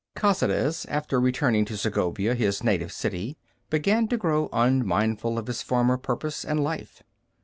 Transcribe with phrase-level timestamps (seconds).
[0.15, 3.37] Caceres, after returning to Segovia, his native city,
[3.69, 7.03] began to grow unmindful of his former purpose and life.